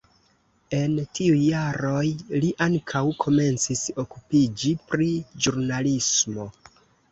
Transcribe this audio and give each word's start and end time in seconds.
En 0.77 0.95
tiuj 1.19 1.35
jaroj 1.41 2.07
li 2.45 2.49
ankaŭ 2.67 3.03
komencis 3.25 3.85
okupiĝi 4.07 4.75
pri 4.89 5.13
ĵurnalismo. 5.47 6.51